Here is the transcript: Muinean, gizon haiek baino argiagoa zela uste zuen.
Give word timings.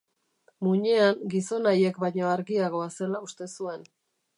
Muinean, 0.67 1.21
gizon 1.35 1.71
haiek 1.73 2.03
baino 2.07 2.33
argiagoa 2.39 2.93
zela 2.97 3.27
uste 3.31 3.55
zuen. 3.59 3.91